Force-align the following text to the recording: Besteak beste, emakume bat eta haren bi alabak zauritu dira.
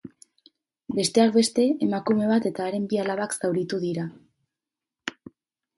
Besteak 0.99 1.33
beste, 1.35 1.65
emakume 1.89 2.31
bat 2.33 2.49
eta 2.53 2.67
haren 2.69 2.89
bi 2.95 3.01
alabak 3.05 3.37
zauritu 3.43 3.83
dira. 3.89 4.09